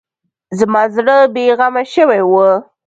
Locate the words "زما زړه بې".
0.57-1.43